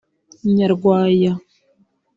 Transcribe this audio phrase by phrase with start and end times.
[0.55, 1.31] Nyarwaya